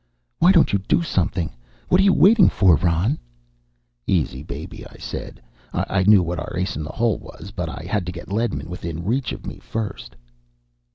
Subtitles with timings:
[0.39, 1.53] "Why don't you do something?
[1.87, 3.19] What are you waiting for, Ron?"
[4.07, 5.39] "Easy, baby," I said.
[5.73, 7.51] I knew what our ace in the hole was.
[7.51, 10.15] But I had to get Ledman within reach of me first.